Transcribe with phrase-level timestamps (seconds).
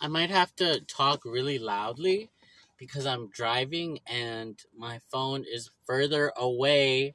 [0.00, 2.30] I might have to talk really loudly
[2.76, 7.14] because I'm driving and my phone is further away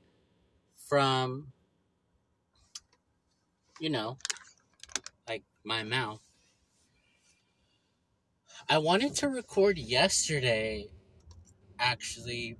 [0.87, 1.51] from,
[3.79, 4.17] you know,
[5.27, 6.21] like my mouth.
[8.67, 10.87] I wanted to record yesterday,
[11.79, 12.57] actually.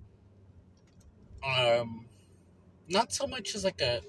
[1.44, 2.06] Um,
[2.88, 4.02] not so much as like a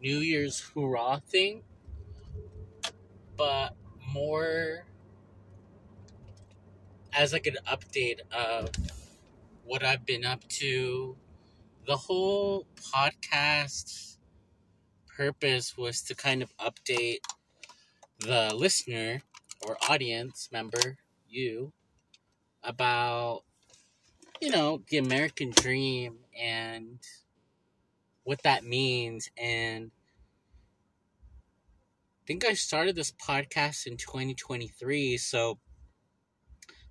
[0.00, 1.62] New Year's hurrah thing,
[3.36, 3.76] but
[4.12, 4.86] more
[7.14, 8.70] as like an update of
[9.64, 11.16] what I've been up to.
[11.86, 14.16] The whole podcast
[15.16, 17.20] purpose was to kind of update
[18.20, 19.22] the listener
[19.66, 20.98] or audience member,
[21.28, 21.72] you,
[22.62, 23.42] about,
[24.40, 26.98] you know, the American dream and
[28.24, 29.30] what that means.
[29.36, 29.90] And
[32.22, 35.16] I think I started this podcast in 2023.
[35.18, 35.58] So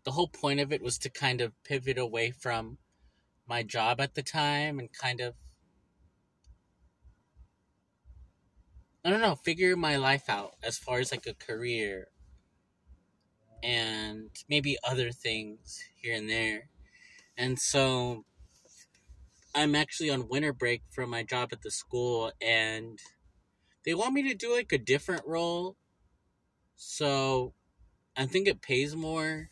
[0.04, 2.78] the whole point of it was to kind of pivot away from
[3.48, 5.36] my job at the time and kind of
[9.04, 12.10] I don't know, figure my life out as far as like a career
[13.64, 16.70] and maybe other things here and there.
[17.36, 18.26] And so
[19.56, 23.00] I'm actually on winter break from my job at the school and
[23.86, 25.78] they want me to do like a different role.
[26.76, 27.54] So
[28.16, 29.50] I think it pays more.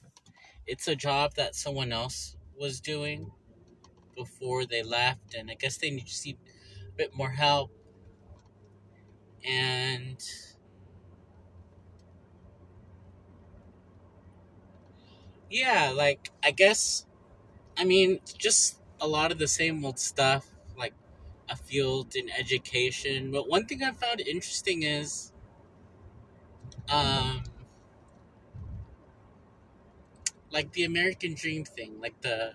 [0.69, 3.31] It's a job that someone else was doing
[4.15, 6.37] before they left and I guess they need to see
[6.87, 7.71] a bit more help.
[9.43, 10.21] And
[15.49, 17.05] yeah, like I guess
[17.77, 20.93] I mean just a lot of the same old stuff, like
[21.49, 23.31] a field in education.
[23.31, 25.33] But one thing I found interesting is
[26.89, 27.18] um
[30.51, 32.53] like the American dream thing, like the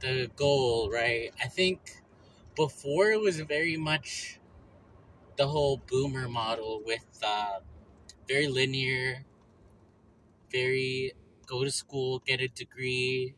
[0.00, 1.32] the goal, right?
[1.42, 2.02] I think
[2.56, 4.38] before it was very much
[5.36, 7.60] the whole boomer model with uh,
[8.28, 9.24] very linear,
[10.50, 11.12] very
[11.46, 13.34] go to school, get a degree,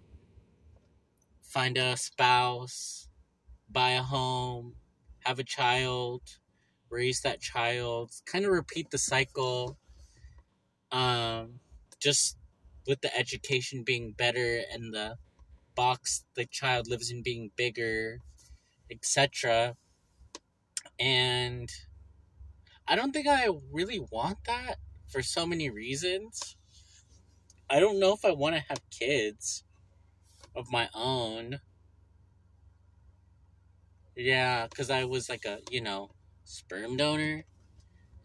[1.43, 3.09] find a spouse,
[3.71, 4.77] buy a home,
[5.25, 6.23] have a child,
[6.91, 9.79] raise that child, kind of repeat the cycle.
[10.91, 11.61] Um,
[11.99, 12.37] just
[12.87, 15.17] with the education being better and the
[15.75, 18.19] box the child lives in being bigger,
[18.91, 19.77] etc.
[20.99, 21.71] And
[22.87, 24.77] I don't think I really want that
[25.09, 26.57] for so many reasons.
[27.69, 29.65] I don't know if I want to have kids
[30.57, 31.61] of my own.
[34.17, 36.11] Yeah, because I was like a, you know,
[36.45, 37.45] sperm donor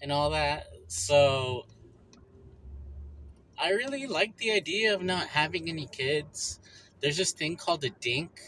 [0.01, 0.65] and all that.
[0.87, 1.67] So
[3.57, 6.59] I really like the idea of not having any kids.
[7.01, 8.39] There's this thing called a DINK,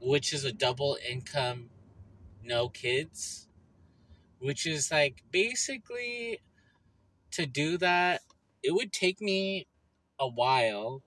[0.00, 1.70] which is a double income,
[2.42, 3.48] no kids,
[4.38, 6.40] which is like basically
[7.32, 8.22] to do that,
[8.62, 9.66] it would take me
[10.18, 11.02] a while,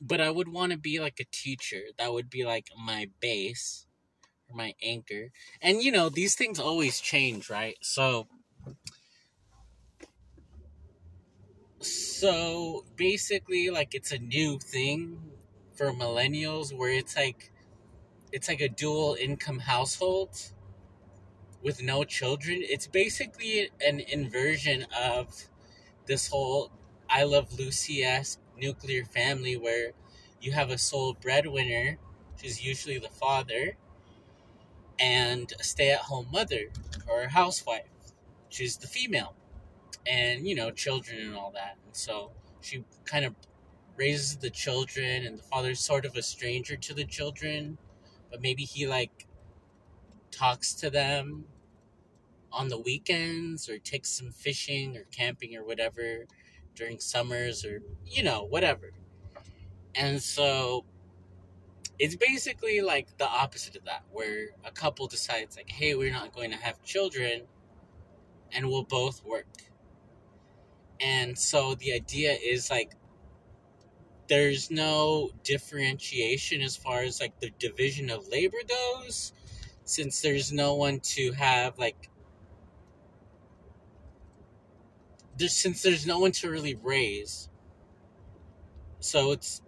[0.00, 1.82] but I would want to be like a teacher.
[1.98, 3.86] That would be like my base
[4.48, 5.30] or my anchor.
[5.62, 7.76] And you know, these things always change, right?
[7.82, 8.28] So
[11.80, 15.18] so basically like it's a new thing
[15.74, 17.52] for millennials where it's like
[18.32, 20.52] it's like a dual income household
[21.62, 22.60] with no children.
[22.62, 25.48] It's basically an inversion of
[26.06, 26.70] this whole
[27.08, 29.92] I Love Lucy esque nuclear family where
[30.40, 31.98] you have a sole breadwinner,
[32.34, 33.76] which is usually the father,
[34.98, 36.70] and a stay at home mother
[37.08, 37.88] or housewife,
[38.46, 39.34] which is the female,
[40.06, 41.76] and you know, children and all that.
[41.84, 43.34] And so she kind of
[43.96, 47.78] raises the children, and the father's sort of a stranger to the children,
[48.30, 49.26] but maybe he like
[50.30, 51.44] talks to them
[52.52, 56.26] on the weekends or takes them fishing or camping or whatever
[56.74, 58.92] during summers or you know whatever
[59.94, 60.84] and so
[61.98, 66.32] it's basically like the opposite of that where a couple decides like hey we're not
[66.32, 67.42] going to have children
[68.52, 69.46] and we'll both work
[71.00, 72.92] and so the idea is like
[74.28, 79.32] there's no differentiation as far as like the division of labor goes
[79.84, 82.08] since there's no one to have like
[85.36, 87.48] there's since there's no one to really raise.
[89.00, 89.62] So it's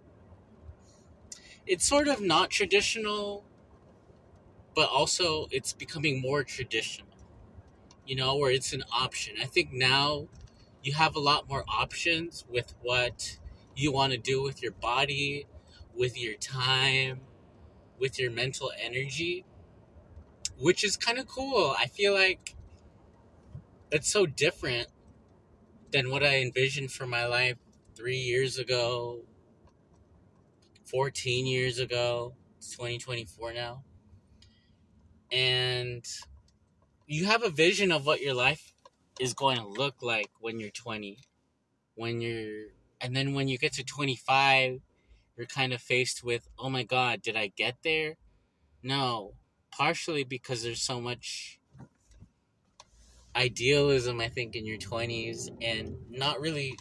[1.65, 3.43] it's sort of not traditional
[4.75, 7.07] but also it's becoming more traditional
[8.05, 9.35] you know where it's an option.
[9.41, 10.27] I think now
[10.83, 13.39] you have a lot more options with what
[13.75, 15.47] you want to do with your body,
[15.97, 17.21] with your time,
[17.97, 19.45] with your mental energy,
[20.59, 21.73] which is kind of cool.
[21.79, 22.55] I feel like
[23.91, 24.87] it's so different
[25.91, 27.57] than what I envisioned for my life
[27.95, 29.21] three years ago,
[30.85, 32.35] 14 years ago.
[32.57, 33.83] It's 2024 now.
[35.31, 36.05] And
[37.07, 38.72] you have a vision of what your life
[39.19, 41.17] is going to look like when you're 20.
[41.95, 42.67] When you're,
[42.99, 44.81] and then when you get to 25,
[45.37, 48.15] you're kind of faced with, oh my God, did I get there?
[48.81, 49.33] No.
[49.71, 51.59] Partially because there's so much
[53.35, 56.77] idealism, I think, in your 20s and not really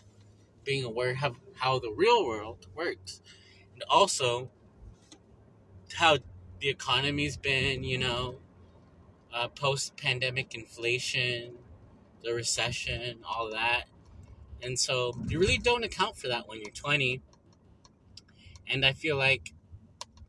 [0.64, 3.20] being aware of how the real world works.
[3.74, 4.50] And also,
[5.94, 6.18] how
[6.60, 8.36] the economy's been, you know,
[9.32, 11.52] uh, post pandemic inflation,
[12.22, 13.84] the recession, all that.
[14.62, 17.20] And so you really don't account for that when you're 20.
[18.68, 19.52] And I feel like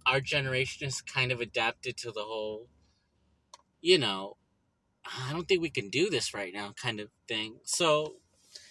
[0.06, 2.68] our generation has kind of adapted to the whole,
[3.80, 4.38] you know,
[5.06, 7.58] I don't think we can do this right now kind of thing.
[7.64, 8.16] So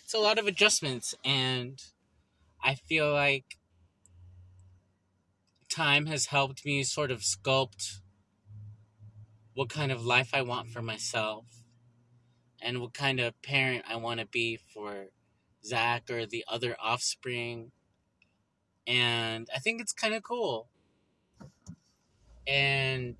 [0.05, 1.15] it's a lot of adjustments.
[1.25, 1.79] And
[2.63, 3.59] I feel like
[5.71, 8.01] time has helped me sort of sculpt
[9.55, 11.62] what kind of life I want for myself
[12.63, 15.07] and what kind of parent I want to be for
[15.65, 17.73] Zach or the other offspring.
[18.87, 20.69] And I think it's kind of cool.
[22.47, 23.17] And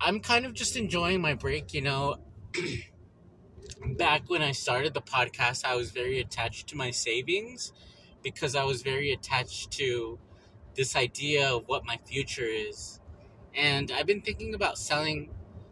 [0.00, 2.16] I'm kind of just enjoying my break, you know.
[3.96, 7.72] Back when I started the podcast, I was very attached to my savings
[8.22, 10.18] because I was very attached to
[10.74, 13.00] this idea of what my future is.
[13.54, 15.30] And I've been thinking about selling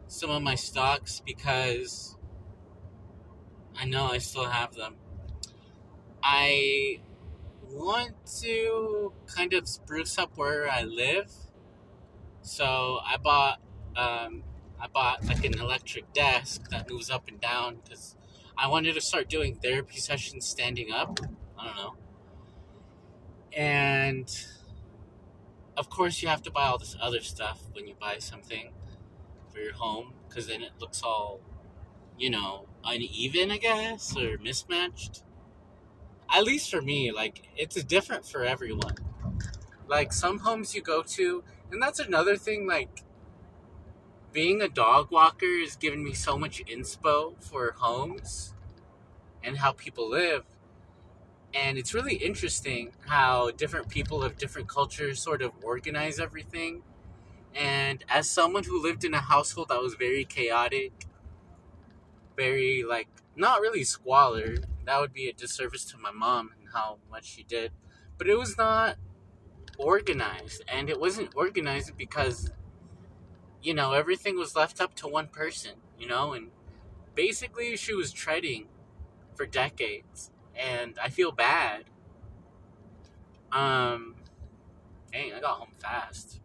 [0.08, 2.15] some of my stocks because
[3.78, 4.96] I know I still have them.
[6.22, 7.00] I
[7.70, 11.30] want to kind of spruce up where I live.
[12.42, 13.60] So I bought
[13.96, 14.42] um,
[14.80, 18.14] I bought like an electric desk that moves up and down because
[18.58, 21.18] I wanted to start doing therapy sessions standing up.
[21.58, 21.94] I don't know.
[23.56, 24.30] And
[25.76, 28.72] of course, you have to buy all this other stuff when you buy something
[29.52, 31.40] for your home because then it looks all,
[32.18, 35.22] you know, uneven, I guess, or mismatched.
[36.32, 38.96] At least for me, like, it's different for everyone.
[39.88, 43.02] Like, some homes you go to, and that's another thing, like,
[44.32, 48.54] being a dog walker has given me so much inspo for homes
[49.42, 50.44] and how people live.
[51.54, 56.82] And it's really interesting how different people of different cultures sort of organize everything
[57.54, 60.92] and as someone who lived in a household that was very chaotic,
[62.36, 66.98] very like not really squalor, that would be a disservice to my mom and how
[67.10, 67.72] much she did.
[68.18, 68.96] But it was not
[69.78, 70.62] organized.
[70.68, 72.50] And it wasn't organized because,
[73.62, 76.50] you know, everything was left up to one person, you know, and
[77.14, 78.68] basically she was treading
[79.34, 80.30] for decades.
[80.54, 81.84] And I feel bad.
[83.52, 84.16] Um,
[85.12, 86.40] dang, I got home fast.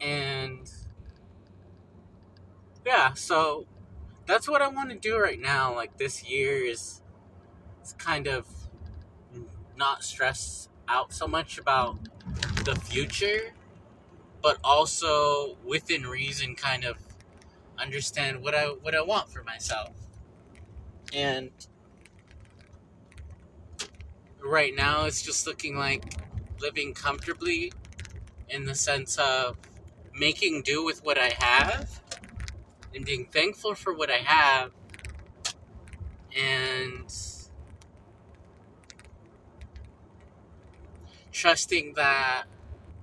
[0.00, 0.70] And
[2.84, 3.66] yeah, so
[4.26, 5.74] that's what I want to do right now.
[5.74, 7.02] Like this year is,
[7.82, 8.46] is kind of
[9.76, 11.98] not stress out so much about
[12.64, 13.54] the future,
[14.42, 16.96] but also within reason, kind of
[17.78, 19.90] understand what I what I want for myself.
[21.12, 21.50] And
[24.42, 26.14] right now, it's just looking like
[26.60, 27.72] living comfortably,
[28.48, 29.56] in the sense of
[30.14, 32.00] making do with what I have
[32.94, 34.70] and being thankful for what I have
[36.36, 37.12] and
[41.32, 42.44] trusting that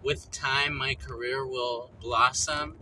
[0.03, 2.75] with time my career will blossom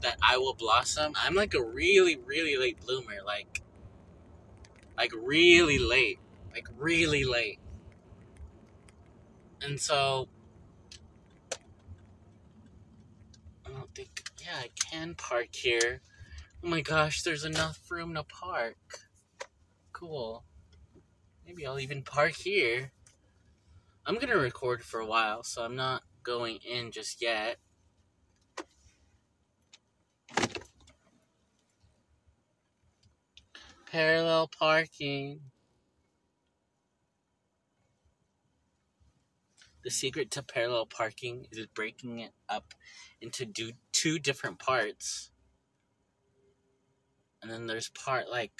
[0.00, 1.12] that I will blossom.
[1.16, 3.62] I'm like a really really late bloomer like
[4.96, 6.18] like really late
[6.52, 7.58] like really late.
[9.62, 10.28] And so
[13.96, 16.02] think, yeah, I can park here.
[16.66, 18.76] Oh my gosh, there's enough room to park.
[19.92, 20.42] Cool.
[21.46, 22.90] Maybe I'll even park here.
[24.04, 27.58] I'm gonna record for a while, so I'm not going in just yet.
[33.88, 35.38] Parallel parking.
[39.84, 42.74] The secret to parallel parking is breaking it up
[43.20, 45.30] into do two different parts.
[47.46, 48.50] And then there's part like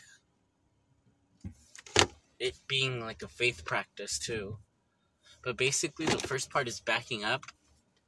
[2.38, 4.58] it being like a faith practice too.
[5.42, 7.46] But basically, the first part is backing up,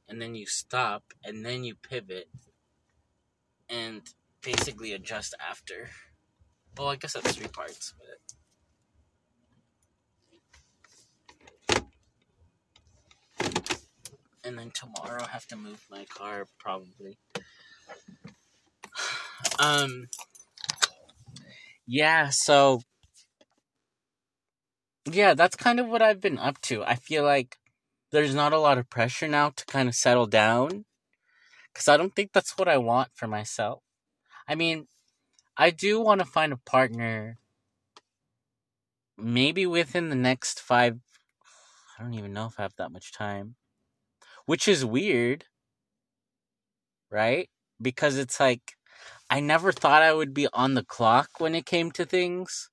[0.07, 2.29] and then you stop, and then you pivot,
[3.69, 4.03] and
[4.41, 5.89] basically adjust after.
[6.77, 8.19] Well, I guess that's three parts, but.
[14.45, 17.17] And then tomorrow I have to move my car probably.
[19.57, 20.07] Um
[21.91, 22.81] yeah, so
[25.11, 26.83] yeah, that's kind of what I've been up to.
[26.83, 27.57] I feel like
[28.11, 30.85] there's not a lot of pressure now to kind of settle down
[31.73, 33.81] cuz I don't think that's what I want for myself.
[34.47, 34.87] I mean,
[35.57, 37.37] I do want to find a partner
[39.17, 40.99] maybe within the next 5
[41.97, 43.55] I don't even know if I have that much time.
[44.45, 45.45] Which is weird.
[47.09, 47.49] Right?
[47.81, 48.75] Because it's like
[49.29, 52.69] I never thought I would be on the clock when it came to things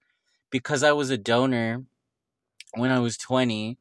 [0.50, 1.84] because I was a donor
[2.74, 3.78] when I was 20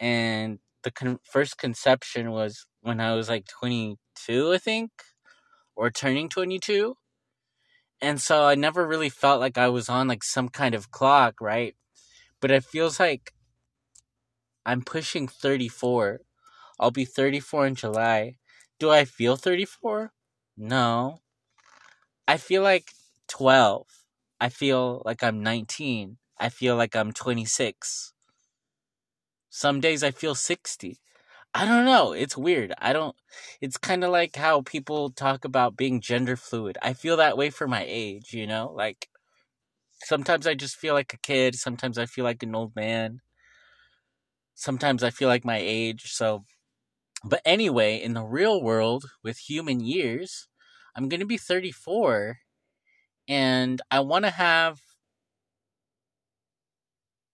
[0.00, 4.90] and the con- first conception was when I was like 22, I think,
[5.74, 6.96] or turning 22.
[8.00, 11.40] And so I never really felt like I was on like some kind of clock,
[11.40, 11.74] right?
[12.40, 13.32] But it feels like
[14.66, 16.20] I'm pushing 34.
[16.78, 18.36] I'll be 34 in July.
[18.78, 20.12] Do I feel 34?
[20.58, 21.20] No.
[22.28, 22.92] I feel like
[23.28, 23.86] 12.
[24.40, 26.18] I feel like I'm 19.
[26.38, 28.12] I feel like I'm 26.
[29.48, 30.98] Some days I feel 60.
[31.54, 32.12] I don't know.
[32.12, 32.74] It's weird.
[32.78, 33.16] I don't.
[33.60, 36.76] It's kind of like how people talk about being gender fluid.
[36.82, 38.72] I feel that way for my age, you know?
[38.74, 39.08] Like,
[40.04, 41.54] sometimes I just feel like a kid.
[41.54, 43.20] Sometimes I feel like an old man.
[44.54, 46.12] Sometimes I feel like my age.
[46.12, 46.44] So,
[47.24, 50.48] but anyway, in the real world with human years,
[50.96, 52.38] I'm going to be 34
[53.28, 54.80] and I want to have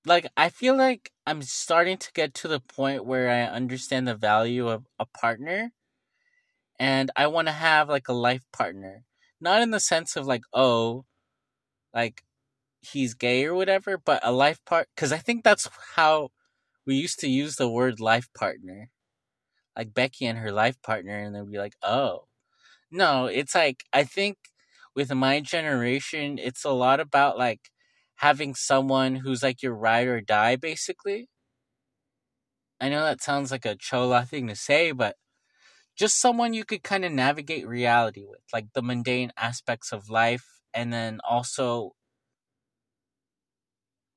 [0.05, 4.15] like I feel like I'm starting to get to the point where I understand the
[4.15, 5.73] value of a partner
[6.79, 9.05] and I want to have like a life partner.
[9.41, 11.05] Not in the sense of like oh
[11.95, 12.25] like
[12.83, 16.31] he's gay or whatever, but a life part cuz I think that's how
[16.87, 18.91] we used to use the word life partner.
[19.77, 22.29] Like Becky and her life partner and they'd be like, "Oh."
[22.93, 24.37] No, it's like I think
[24.95, 27.71] with my generation, it's a lot about like
[28.17, 31.29] having someone who's like your ride or die, basically.
[32.81, 35.17] I know that sounds like a chola thing to say, but
[35.97, 40.47] just someone you could kind of navigate reality with, like the mundane aspects of life,
[40.75, 41.95] and then also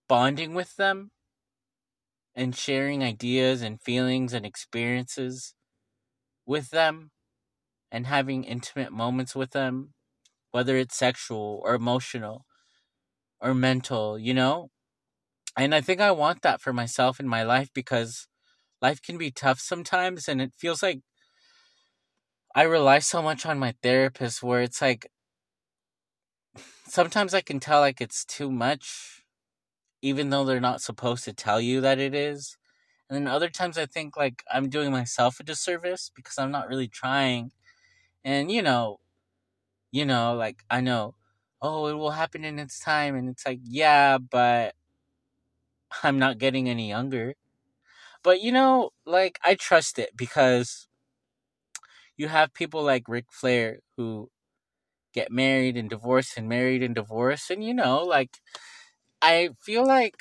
[0.08, 1.12] bonding with them
[2.36, 5.56] and sharing ideas and feelings and experiences
[6.46, 7.12] with them
[7.96, 9.96] and having intimate moments with them,
[10.52, 12.46] whether it's sexual or emotional
[13.42, 14.70] or mental, you know?
[15.58, 18.28] And I think I want that for myself in my life because
[18.82, 21.02] life can be tough sometimes and it feels like
[22.56, 25.12] I rely so much on my therapist where it's like
[26.88, 29.24] sometimes I can tell like it's too much
[30.02, 32.58] even though they're not supposed to tell you that it is.
[33.10, 36.70] And then other times I think like I'm doing myself a disservice because I'm not
[36.70, 37.52] really trying.
[38.26, 39.00] And you know,
[39.92, 41.16] you know, like I know
[41.62, 43.16] oh, it will happen in its time.
[43.16, 44.76] And it's like, yeah, but
[46.04, 47.36] I'm not getting any younger.
[48.24, 50.88] But you know, like, I trust it because
[52.18, 54.30] you have people like Ric Flair who
[55.14, 57.52] get married and divorced and married and divorced.
[57.52, 58.38] And you know, like,
[59.22, 60.16] I feel like,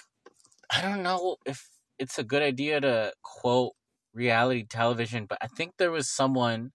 [0.75, 1.68] I don't know if
[1.99, 3.75] it's a good idea to quote
[4.14, 6.73] reality television, but I think there was someone,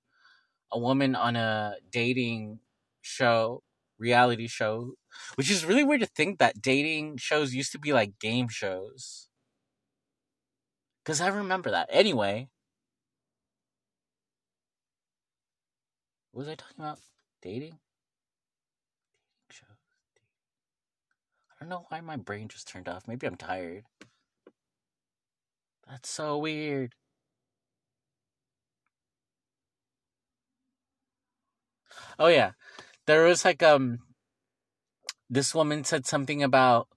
[0.72, 2.60] a woman on a dating
[3.02, 3.64] show
[3.98, 4.94] reality show,
[5.36, 9.28] which is really weird to think that dating shows used to be like game shows.
[11.04, 11.90] Because I remember that.
[11.92, 12.50] Anyway,
[16.32, 17.00] what was I talking about?
[17.42, 17.80] Dating?
[21.60, 23.06] I don't know why my brain just turned off.
[23.06, 23.84] Maybe I'm tired.
[25.90, 26.96] That's so weird.
[32.20, 32.52] Oh yeah
[33.08, 34.00] there was like um
[35.30, 36.88] this woman said something about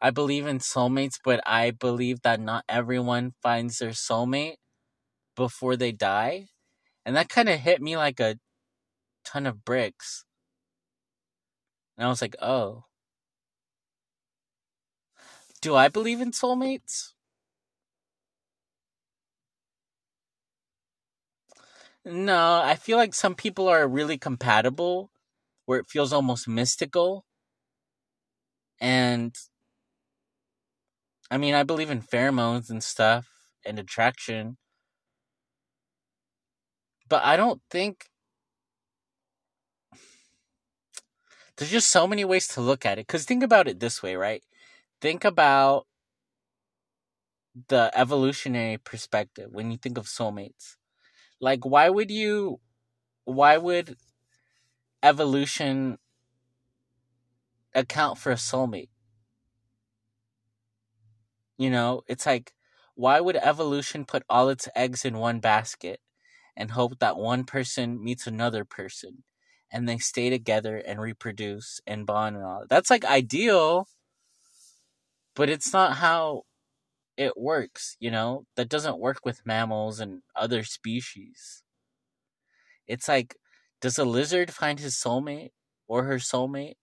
[0.00, 4.56] I believe in soulmates, but I believe that not everyone finds their soulmate
[5.36, 6.48] before they die.
[7.06, 8.38] And that kind of hit me like a
[9.24, 10.24] ton of bricks.
[11.96, 12.84] And I was like, oh.
[15.60, 17.14] Do I believe in soulmates?
[22.04, 25.10] No, I feel like some people are really compatible
[25.66, 27.24] where it feels almost mystical.
[28.80, 29.36] And
[31.30, 33.28] I mean, I believe in pheromones and stuff
[33.64, 34.56] and attraction.
[37.08, 38.06] But I don't think
[41.56, 43.06] there's just so many ways to look at it.
[43.06, 44.42] Because think about it this way, right?
[45.00, 45.86] Think about
[47.68, 50.77] the evolutionary perspective when you think of soulmates.
[51.40, 52.60] Like, why would you,
[53.24, 53.96] why would
[55.02, 55.98] evolution
[57.74, 58.90] account for a soulmate?
[61.56, 62.54] You know, it's like,
[62.94, 66.00] why would evolution put all its eggs in one basket
[66.56, 69.24] and hope that one person meets another person
[69.72, 72.64] and they stay together and reproduce and bond and all?
[72.68, 73.88] That's like ideal,
[75.34, 76.42] but it's not how
[77.18, 78.46] it works, you know?
[78.56, 81.64] That doesn't work with mammals and other species.
[82.88, 83.36] It's like,
[83.80, 85.50] does a lizard find his soulmate
[85.86, 86.74] or her soulmate?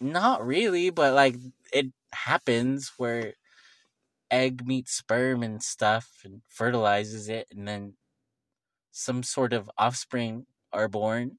[0.00, 1.36] Not really, but like
[1.72, 3.34] it happens where
[4.30, 7.94] egg meets sperm and stuff and fertilizes it and then
[8.92, 11.38] some sort of offspring are born.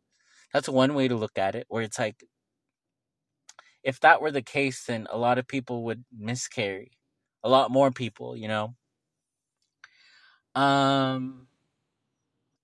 [0.53, 2.23] That's one way to look at it, where it's like
[3.83, 6.91] if that were the case, then a lot of people would miscarry.
[7.43, 8.75] A lot more people, you know.
[10.55, 11.47] Um,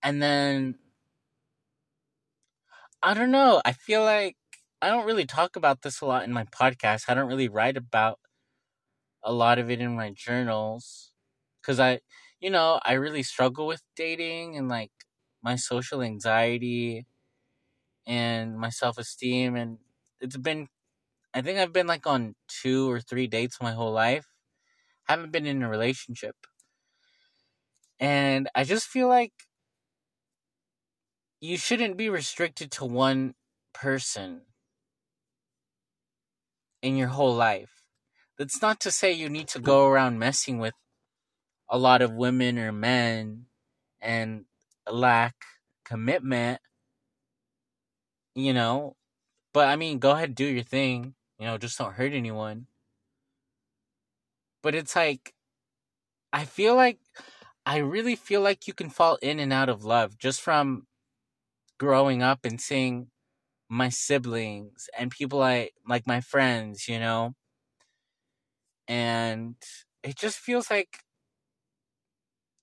[0.03, 0.75] and then
[3.01, 3.61] I don't know.
[3.65, 4.37] I feel like
[4.81, 7.05] I don't really talk about this a lot in my podcast.
[7.07, 8.19] I don't really write about
[9.23, 11.11] a lot of it in my journals
[11.61, 11.99] because I,
[12.39, 14.91] you know, I really struggle with dating and like
[15.43, 17.05] my social anxiety
[18.07, 19.77] and my self esteem, and
[20.21, 20.67] it's been
[21.35, 24.25] I think I've been like on two or three dates my whole life.
[25.09, 26.35] I haven't been in a relationship.
[27.99, 29.33] And I just feel like
[31.41, 33.33] you shouldn't be restricted to one
[33.73, 34.43] person
[36.81, 37.83] in your whole life.
[38.37, 40.73] That's not to say you need to go around messing with
[41.69, 43.47] a lot of women or men
[43.99, 44.45] and
[44.89, 45.35] lack
[45.83, 46.61] commitment,
[48.35, 48.95] you know.
[49.53, 51.15] But I mean, go ahead, do your thing.
[51.39, 52.67] You know, just don't hurt anyone.
[54.61, 55.33] But it's like,
[56.33, 56.99] I feel like,
[57.65, 60.87] I really feel like you can fall in and out of love just from
[61.79, 63.09] growing up and seeing
[63.69, 67.35] my siblings and people I like my friends, you know.
[68.87, 69.55] And
[70.03, 70.99] it just feels like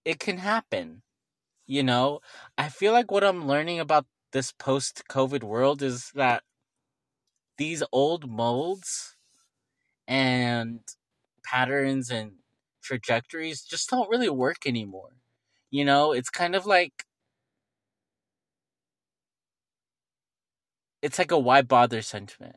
[0.05, 1.03] it can happen.
[1.67, 2.21] You know,
[2.59, 6.43] I feel like what I'm learning about this post COVID world is that
[7.63, 9.17] these old molds
[10.09, 10.81] and
[11.45, 12.33] patterns and
[12.83, 15.13] trajectories just don't really work anymore.
[15.71, 17.05] You know, it's kind of like
[21.03, 22.57] it's like a why bother sentiment.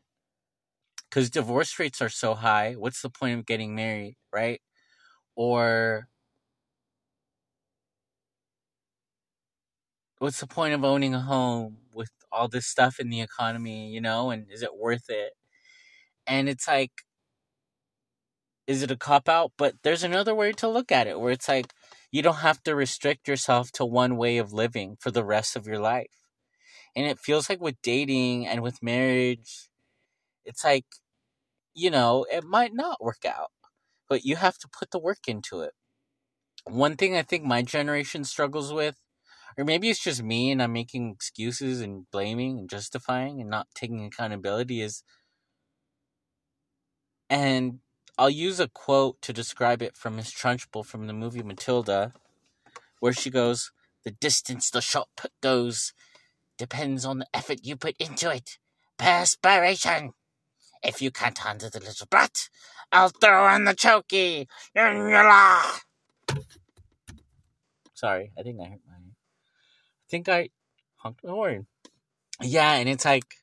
[1.10, 4.62] Cuz divorce rates are so high, what's the point of getting married, right?
[5.36, 6.10] Or
[10.20, 14.02] what's the point of owning a home with all this stuff in the economy, you
[14.02, 15.34] know, and is it worth it?
[16.28, 16.91] And it's like,
[18.67, 19.52] is it a cop out?
[19.58, 21.71] But there's another way to look at it where it's like,
[22.12, 25.67] you don't have to restrict yourself to one way of living for the rest of
[25.67, 26.08] your life.
[26.95, 29.69] And it feels like with dating and with marriage,
[30.45, 30.86] it's like,
[31.74, 33.52] you know, it might not work out,
[34.10, 35.74] but you have to put the work into it.
[36.65, 38.95] One thing I think my generation struggles with
[39.58, 43.68] or maybe it's just me and I'm making excuses and blaming and justifying and not
[43.76, 45.04] taking accountability is
[47.30, 47.80] and
[48.18, 52.13] I'll use a quote to describe it from Miss Trunchbull from the movie Matilda,
[53.00, 53.72] where she goes,
[54.06, 55.10] The distance the shot
[55.41, 55.91] goes
[56.58, 58.58] depends on the effort you put into it.
[58.98, 60.13] Perspiration.
[60.82, 62.48] If you can't handle the little brat,
[62.91, 64.48] I'll throw on the chokey.
[67.94, 68.95] Sorry, I think I hurt my
[70.10, 70.50] think I
[70.98, 71.68] honked my horn.
[72.41, 73.36] Yeah, and it's like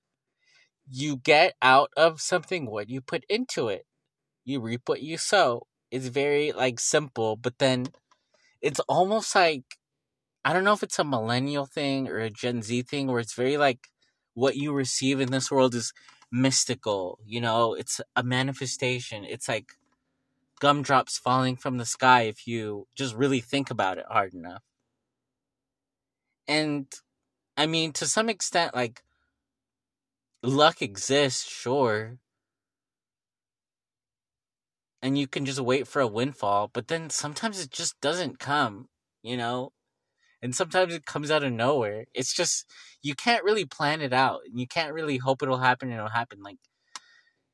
[0.91, 3.87] you get out of something what you put into it.
[4.45, 5.67] You reap what you sow.
[5.91, 7.87] It's very like simple, but then
[8.61, 9.65] it's almost like
[10.45, 13.35] I don't know if it's a millennial thing or a Gen Z thing where it's
[13.35, 13.89] very like
[14.35, 15.93] what you receive in this world is
[16.33, 19.25] mystical, you know, it's a manifestation.
[19.25, 19.73] It's like
[20.61, 24.63] gumdrops falling from the sky if you just really think about it hard enough.
[26.49, 26.87] And
[27.57, 29.03] I mean, to some extent, like,
[30.43, 32.19] luck exists, sure.
[35.03, 38.89] And you can just wait for a windfall, but then sometimes it just doesn't come,
[39.23, 39.73] you know?
[40.43, 42.07] and sometimes it comes out of nowhere.
[42.15, 42.67] It's just
[43.03, 44.43] you can't really plan it out.
[44.47, 46.43] And you can't really hope it'll happen and it'll happen.
[46.43, 46.59] Like,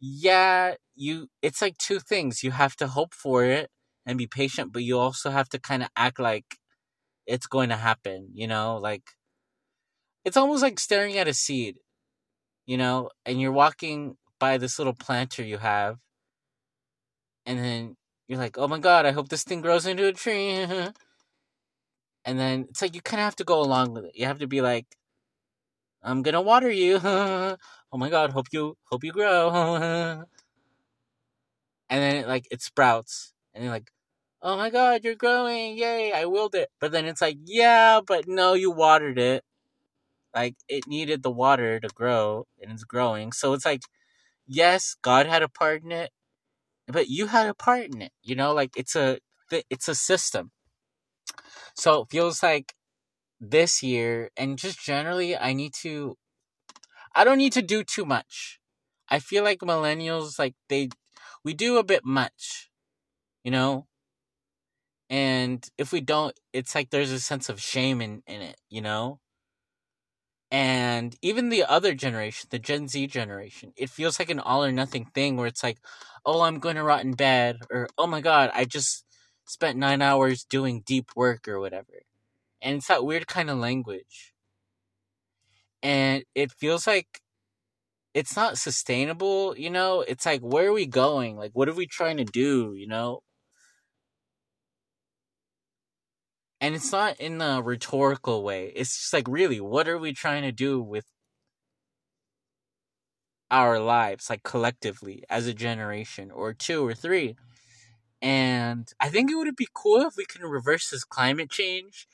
[0.00, 1.28] yeah, you.
[1.42, 2.42] It's like two things.
[2.44, 3.70] You have to hope for it
[4.06, 6.57] and be patient, but you also have to kind of act like
[7.28, 8.30] it's going to happen.
[8.34, 9.04] You know, like
[10.24, 11.76] it's almost like staring at a seed.
[12.66, 15.98] You know, and you're walking by this little planter you have,
[17.46, 17.96] and then
[18.28, 20.50] you're like, oh my god, I hope this thing grows into a tree.
[22.24, 24.12] and then it's like you kind of have to go along with it.
[24.14, 24.86] You have to be like,
[26.02, 27.00] I'm gonna water you.
[27.04, 27.56] oh
[27.94, 29.50] my god, hope you hope you grow.
[31.90, 33.90] and then it, like it sprouts, and you're like,
[34.42, 36.12] oh my god, you're growing, yay!
[36.12, 36.70] I willed it.
[36.80, 39.44] But then it's like, yeah, but no, you watered it.
[40.34, 43.32] Like it needed the water to grow, and it's growing.
[43.32, 43.82] So it's like,
[44.46, 46.10] yes, God had a part in it,
[46.86, 48.12] but you had a part in it.
[48.22, 49.18] You know, like it's a
[49.70, 50.52] it's a system.
[51.74, 52.74] So it feels like
[53.40, 56.16] this year and just generally I need to
[57.14, 58.60] I don't need to do too much.
[59.08, 60.90] I feel like millennials like they
[61.44, 62.70] we do a bit much.
[63.44, 63.86] You know?
[65.10, 68.80] And if we don't, it's like there's a sense of shame in, in it, you
[68.82, 69.20] know?
[70.50, 74.72] And even the other generation, the Gen Z generation, it feels like an all or
[74.72, 75.78] nothing thing where it's like,
[76.24, 79.04] oh, I'm going to rot in bed, or oh my god, I just
[79.46, 82.02] spent nine hours doing deep work or whatever.
[82.62, 84.34] And it's that weird kind of language.
[85.82, 87.20] And it feels like
[88.14, 90.02] it's not sustainable, you know?
[90.02, 91.36] It's like, where are we going?
[91.36, 93.20] Like, what are we trying to do, you know?
[96.60, 98.72] And it's not in a rhetorical way.
[98.74, 101.06] It's just like, really, what are we trying to do with
[103.50, 107.36] our lives, like collectively, as a generation, or two, or three?
[108.22, 112.08] And I think it would be cool if we can reverse this climate change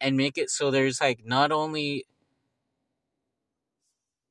[0.00, 2.06] and make it so there's like not only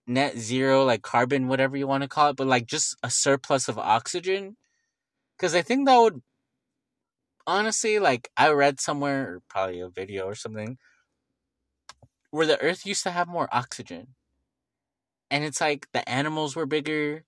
[0.08, 3.68] net zero, like carbon, whatever you want to call it, but like just a surplus
[3.68, 4.58] of oxygen.
[5.38, 6.22] Because I think that would
[7.48, 10.78] honestly, like I read somewhere, or probably a video or something,
[12.32, 14.16] where the Earth used to have more oxygen,
[15.32, 17.26] and it's like the animals were bigger,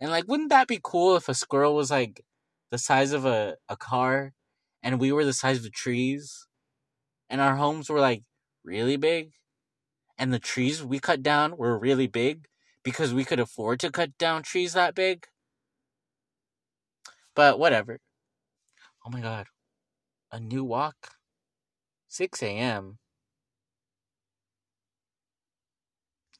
[0.00, 2.24] and like wouldn't that be cool if a squirrel was like
[2.70, 4.32] the size of a a car,
[4.82, 6.46] and we were the size of the trees,
[7.30, 8.22] and our homes were like
[8.64, 9.32] really big,
[10.18, 12.46] and the trees we cut down were really big
[12.82, 15.26] because we could afford to cut down trees that big.
[17.34, 17.98] But whatever.
[19.06, 19.46] Oh my god
[20.34, 21.12] a new walk?
[22.08, 22.98] 6 a.m.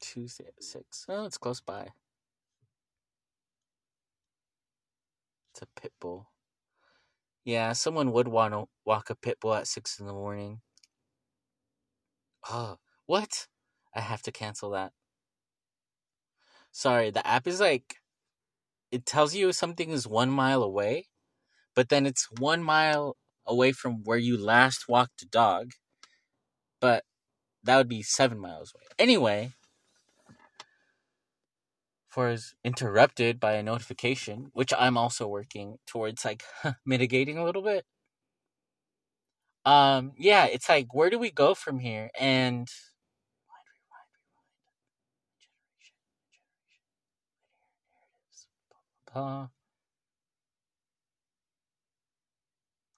[0.01, 1.07] Tuesday at 6.
[1.09, 1.91] Oh, it's close by.
[5.53, 6.27] It's a pit bull.
[7.45, 10.61] Yeah, someone would want to walk a pit bull at 6 in the morning.
[12.51, 13.47] Oh, what?
[13.95, 14.93] I have to cancel that.
[16.73, 17.99] Sorry, the app is like,
[18.91, 21.07] it tells you something is one mile away,
[21.77, 25.73] but then it's one mile away from where you last walked a dog,
[26.81, 27.05] but
[27.65, 28.85] that would be seven miles away.
[28.99, 29.53] Anyway,
[32.09, 36.43] for is interrupted by a notification, which I'm also working towards like
[36.87, 37.85] mitigating a little bit.
[39.65, 42.11] Um, yeah, it's like where do we go from here?
[42.19, 42.69] And
[49.15, 49.47] uh,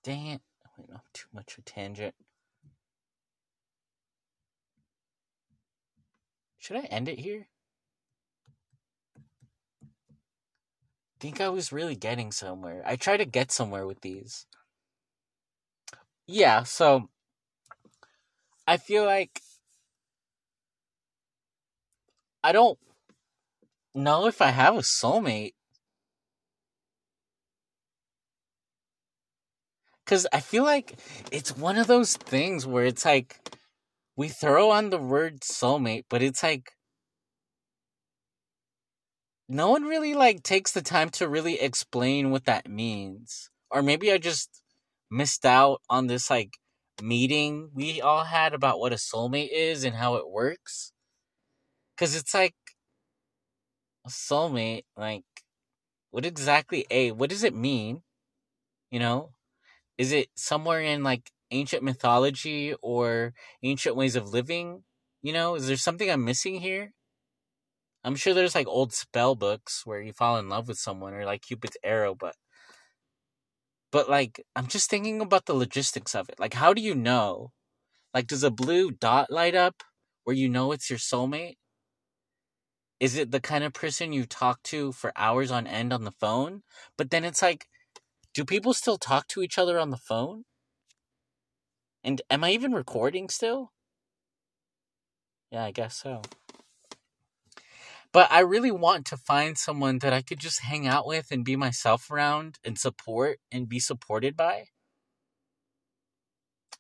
[0.07, 0.41] Dang it.
[0.65, 2.15] I went off too much of a tangent.
[6.59, 7.49] Should I end it here?
[11.19, 12.85] think I was really getting somewhere.
[12.87, 14.47] I try to get somewhere with these.
[16.25, 17.09] Yeah, so
[18.65, 19.41] I feel like
[22.45, 22.79] I don't
[23.93, 25.55] know if I have a soulmate.
[30.07, 30.97] Because I feel like
[31.33, 33.41] it's one of those things where it's like
[34.17, 36.71] we throw on the word soulmate, but it's like
[39.49, 43.51] no one really like takes the time to really explain what that means.
[43.69, 44.63] Or maybe I just
[45.11, 46.53] missed out on this like
[47.03, 50.93] meeting we all had about what a soulmate is and how it works.
[51.99, 52.55] Cause it's like
[54.07, 55.25] a soulmate, like
[56.11, 58.03] what exactly a what does it mean?
[58.91, 59.33] You know?
[59.99, 64.85] Is it somewhere in like ancient mythology or ancient ways of living?
[65.23, 66.93] You know, is there something I'm missing here?
[68.05, 71.25] I'm sure there's like old spell books where you fall in love with someone or
[71.25, 72.37] like Cupid's arrow, but
[73.91, 76.39] but like I'm just thinking about the logistics of it.
[76.39, 77.53] Like how do you know?
[78.17, 79.83] Like, does a blue dot light up
[80.25, 81.57] where you know it's your soulmate?
[82.99, 86.13] Is it the kind of person you talk to for hours on end on the
[86.13, 86.63] phone?
[86.97, 87.67] But then it's like,
[88.37, 90.45] do people still talk to each other on the phone?
[92.05, 93.73] And am I even recording still?
[95.51, 96.21] Yeah, I guess so.
[98.13, 101.47] But I really want to find someone that I could just hang out with and
[101.47, 104.67] be myself around and support and be supported by.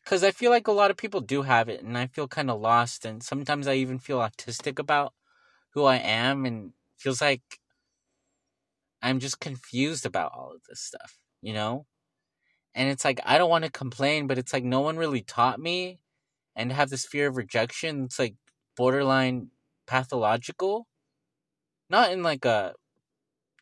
[0.04, 2.50] Because I feel like a lot of people do have it, and I feel kind
[2.50, 5.14] of lost, and sometimes I even feel autistic about
[5.70, 7.60] who I am, and feels like
[9.00, 11.16] I'm just confused about all of this stuff,
[11.46, 11.86] you know?
[12.74, 15.60] And it's like, I don't want to complain, but it's like no one really taught
[15.60, 16.00] me,
[16.56, 18.04] and have this fear of rejection.
[18.04, 18.34] It's like
[18.76, 19.50] borderline
[19.86, 20.86] pathological
[21.88, 22.74] not in like a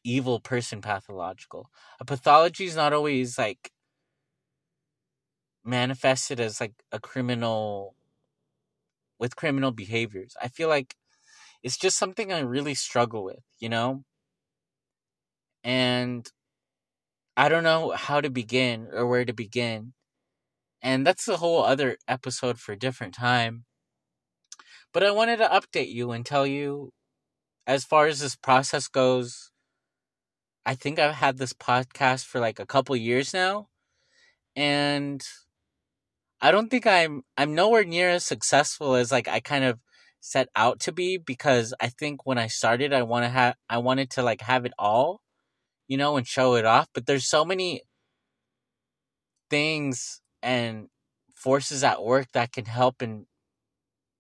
[0.05, 1.71] evil person pathological.
[2.01, 3.71] A pathology is not always like
[5.65, 7.95] manifested as like a criminal
[9.19, 10.35] with criminal behaviors.
[10.43, 10.97] I feel like
[11.63, 14.05] it's just something I really struggle with, you know?
[15.63, 16.31] And
[17.37, 19.93] I don't know how to begin or where to begin.
[20.83, 23.65] And that's a whole other episode for a different time.
[24.93, 26.93] But I wanted to update you and tell you
[27.67, 29.51] as far as this process goes,
[30.67, 33.69] I think I've had this podcast for like a couple years now,
[34.57, 35.23] and
[36.41, 39.81] I don't think I'm I'm nowhere near as successful as like I kind of
[40.21, 43.79] set out to be because I think when I started I want to have I
[43.79, 45.21] wanted to like have it all,
[45.89, 47.83] you know, and show it off, but there's so many
[49.51, 50.89] things and
[51.35, 53.27] forces at work that can help and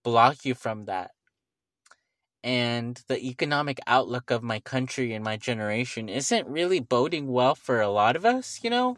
[0.05, 1.11] block you from that
[2.43, 7.81] and the economic outlook of my country and my generation isn't really boding well for
[7.81, 8.97] a lot of us, you know?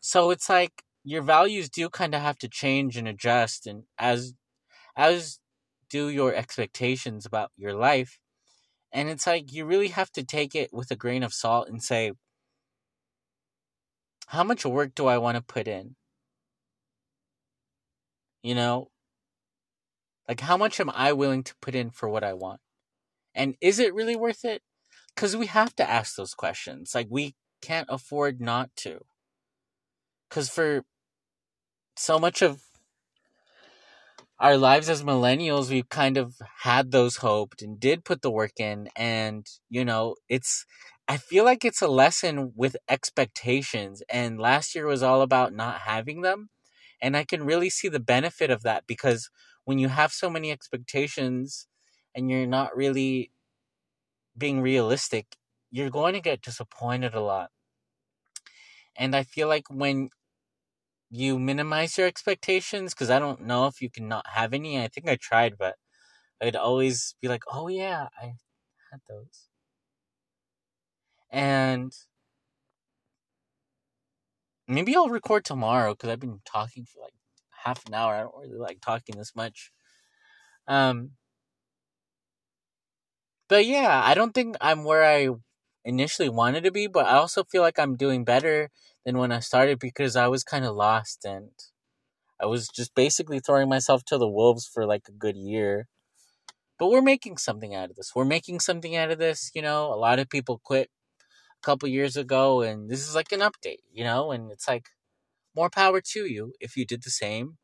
[0.00, 4.34] So it's like your values do kind of have to change and adjust and as
[4.96, 5.40] as
[5.90, 8.18] do your expectations about your life.
[8.92, 11.82] And it's like you really have to take it with a grain of salt and
[11.82, 12.12] say
[14.28, 15.96] how much work do I want to put in?
[18.42, 18.90] You know,
[20.30, 22.60] like, how much am I willing to put in for what I want?
[23.34, 24.62] And is it really worth it?
[25.12, 26.94] Because we have to ask those questions.
[26.94, 29.00] Like, we can't afford not to.
[30.28, 30.84] Because for
[31.96, 32.62] so much of
[34.40, 38.58] our lives as millennials, we've kind of had those hoped and did put the work
[38.58, 38.88] in.
[38.96, 40.64] And, you know, it's,
[41.06, 44.02] I feel like it's a lesson with expectations.
[44.08, 46.48] And last year was all about not having them.
[47.02, 49.28] And I can really see the benefit of that because
[49.64, 51.66] when you have so many expectations
[52.14, 53.32] and you're not really
[54.36, 55.36] being realistic,
[55.70, 57.50] you're going to get disappointed a lot.
[58.96, 60.10] And I feel like when
[61.10, 64.82] you minimize your expectations, because I don't know if you can not have any.
[64.82, 65.76] I think I tried, but
[66.42, 68.34] I'd always be like, oh yeah, I
[68.92, 69.48] had those.
[71.32, 71.92] And
[74.68, 77.14] maybe I'll record tomorrow because I've been talking for like
[77.64, 78.14] half an hour.
[78.14, 79.70] I don't really like talking this much.
[80.68, 81.12] Um,
[83.48, 85.28] but yeah, I don't think I'm where I
[85.84, 88.70] initially wanted to be, but I also feel like I'm doing better
[89.04, 91.50] than when I started because I was kind of lost and
[92.40, 95.86] I was just basically throwing myself to the wolves for like a good year.
[96.78, 98.12] But we're making something out of this.
[98.14, 99.92] We're making something out of this, you know.
[99.92, 100.88] A lot of people quit
[101.62, 104.88] a couple years ago and this is like an update, you know, and it's like
[105.54, 107.58] more power to you if you did the same.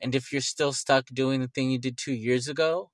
[0.00, 2.90] And if you're still stuck doing the thing you did two years ago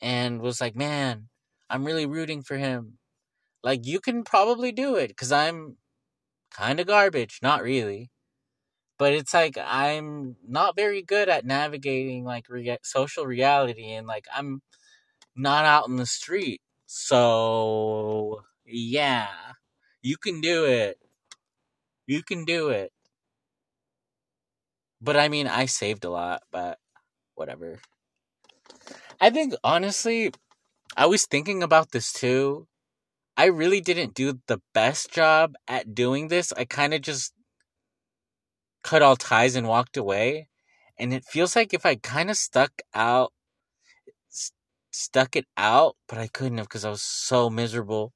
[0.00, 1.28] and was like, man,
[1.68, 2.98] I'm really rooting for him,
[3.62, 5.76] like you can probably do it because I'm
[6.50, 7.40] kind of garbage.
[7.42, 8.10] Not really.
[8.98, 14.26] But it's like I'm not very good at navigating like re- social reality and like
[14.34, 14.62] I'm
[15.36, 16.60] not out in the street.
[16.86, 19.28] So, yeah,
[20.02, 20.98] you can do it.
[22.06, 22.92] You can do it.
[25.00, 26.78] But I mean, I saved a lot, but
[27.34, 27.80] whatever.
[29.20, 30.32] I think honestly,
[30.96, 32.66] I was thinking about this too.
[33.36, 36.52] I really didn't do the best job at doing this.
[36.52, 37.32] I kind of just
[38.82, 40.48] cut all ties and walked away.
[40.98, 43.32] And it feels like if I kind of stuck out,
[44.28, 44.54] st-
[44.92, 48.12] stuck it out, but I couldn't have because I was so miserable.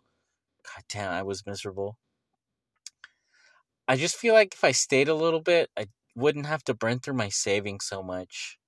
[0.65, 1.99] God damn, I was miserable.
[3.89, 7.01] I just feel like if I stayed a little bit, I wouldn't have to burn
[7.01, 8.59] through my savings so much.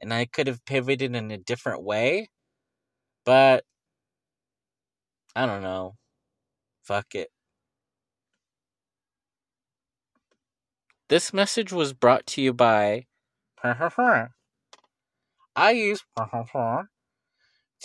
[0.00, 2.28] And I could have pivoted in a different way.
[3.24, 3.64] But
[5.34, 5.96] I don't know.
[6.82, 7.30] Fuck it.
[11.08, 13.06] This message was brought to you by
[15.56, 16.02] I use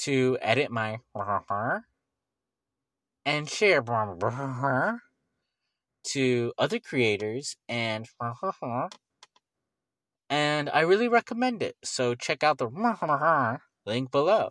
[0.02, 1.00] to edit my
[3.26, 3.82] and share
[6.04, 8.08] to other creators and
[10.30, 11.76] and I really recommend it.
[11.84, 12.68] So check out the
[13.86, 14.50] link below.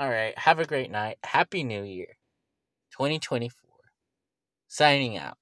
[0.00, 1.18] All right, have a great night.
[1.22, 2.16] Happy New Year
[2.92, 3.70] 2024.
[4.68, 5.38] Signing out.